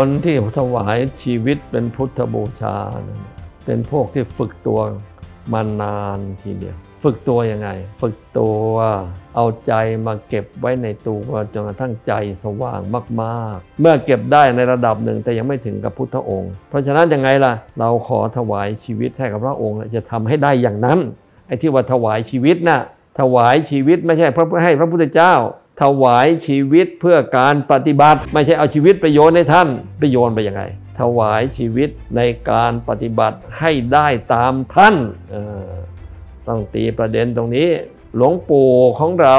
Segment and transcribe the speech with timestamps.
[0.00, 2.76] คนที่ถวายชีวิตเป็นพุทธบูชา
[3.64, 4.80] เป็นพวกที่ฝึกตัว
[5.52, 7.68] มานานทีเดียว ฝึกตัวยังไง
[8.02, 8.66] ฝึกตัว
[9.34, 9.72] เอาใจ
[10.06, 12.12] มาเก็บไว้ในตัวจนกระทั่งใจ
[12.44, 12.80] สว่าง
[13.22, 20.98] มากๆ เมื่อเก็บได้ในระดับหนึ่งแต่ยังไม่ถึงกับพุทธองค์ เพราะฉะนั้นยังไงล่ะ เราขอถวายชีวิตให้กับพระองค์จะทำให้ได้อย่างนั้น
[21.46, 22.80] ไอ้ที่ว่าถวายชีวิตนะ่ะ
[23.20, 25.34] ถวายชีวิตไม่ใช่พระให้พระพุทธเจ้า
[25.82, 30.62] ถวายชีวิตเพื่อการปฏิบัติ ไม่ใช่เอาชีวิตไปโยนให้ท่านไปโยนไปยังไง
[31.00, 34.94] ถวายชีวิตในการปฏิบัติให้ได้ตามท่าน
[36.48, 37.68] ต้องตีประเด็นตรงนี้
[38.16, 39.36] หลวงปู่ของเรา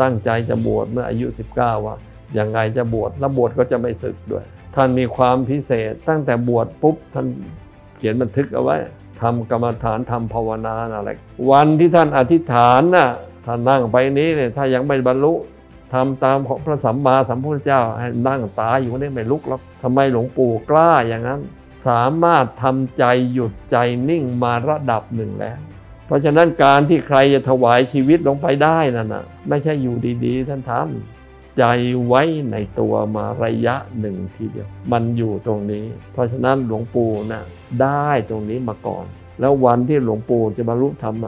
[0.00, 1.94] ตั้งใจจะบวชเมื่ออายุ 19 ว่า
[2.38, 7.26] ยังไงจะบวชแล้วบวชก็จะไม่สึกด้วย ท่านมีความพิเศษตั้งแต่บวชปุ๊บท่าน
[7.96, 8.76] เขียนบันทึกเอาไว้
[9.20, 11.10] ทำกรรมฐานทำภาวนาอะไร
[11.50, 13.08] วันที่ท่านอธิษฐานน่ะ
[13.46, 15.32] ท่านนั่งไปนี้เนี่ยถ้ายังไม่บรรลุ
[15.92, 21.40] ทำตามของพระสัมมาสัมพุทธเจ้าให้นั่งตายอยู่นี่ไม่ลุกแล้วทำไมหลวงปู่กล้าอย่างนั้น
[21.88, 23.76] สามารถทำใจหยุดใจ
[24.08, 25.58] นิ่งมาระดับหนึ่งแล้ว
[26.06, 31.64] เพราะฉะนั้นการที่ใครจะถวายชีวิตลงไปได้นั่นนะไม่ใช่อยู่ดีๆท่านทำใจ
[32.06, 37.42] ไว้ในตัวมาระยะหนึ่งทีเดียว มันอยู่ตรงนี้ เพราะฉะนั้นหลวงปู่นะ่ะ
[37.82, 39.04] ได้ตรงนี้มาก่อน
[39.40, 41.24] แล้ววันที่หลวงปู่จะบรรลุธรรม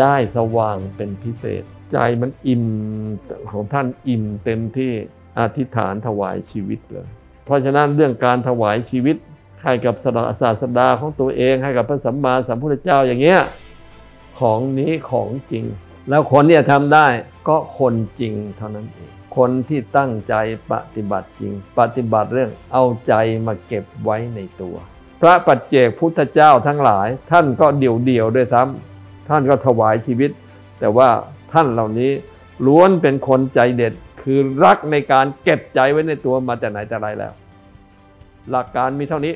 [0.00, 2.64] ได้สว่างเป็นพิเศษ ใจมันอิ่ม
[3.50, 4.92] ของท่านอิ่มเต็มที่
[5.38, 7.08] อธิษฐานถวายชีวิตเลย
[7.44, 9.16] เพราะฉะนั้นเรื่องการถวายชีวิต
[9.62, 9.94] ให้กับ
[10.40, 13.40] ศาสดาของตัวเองให้กับพระสัมมาสัมพุทธเจ้าอย่างเงี้ย
[14.40, 15.64] ของนี้ของจริง
[16.08, 17.06] แล้วคนที่จะทำได้
[17.48, 20.34] ก็คนจริงเท่านั้นเองคนที่ตั้งใจ
[20.72, 23.14] ปฏิบัติจริง ปฏิบัติเรื่องเอาใจ
[23.46, 24.76] มาเก็บไว้ในตัว
[25.20, 30.30] พระปัจเจกพุทธเจ้าทั้งหลาย ท่านก็เดี่ยวเดี่ยวด้วยซ้ำท่านก็ถวายชีวิต
[30.80, 31.08] แต่ว่า
[31.52, 32.10] ท่านเหล่านี้
[32.66, 33.92] ล้วนเป็นคนใจเด็ด
[34.22, 37.32] คือรักในการเก็บใจไว้ในตัวมาแต่ไหนแต่ไรแล้ว
[38.50, 39.34] หลักการมีเท่านี้